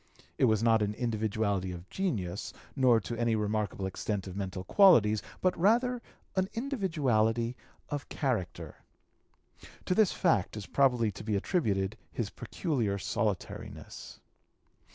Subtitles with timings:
[0.39, 5.21] It was not an individuality of genius nor to any remarkable extent of mental qualities;
[5.41, 6.01] but rather
[6.35, 7.55] an individuality
[7.89, 8.77] of character.
[9.85, 14.19] To this fact is probably to be attributed his peculiar solitariness.